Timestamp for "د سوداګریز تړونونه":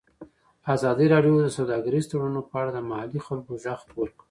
1.45-2.41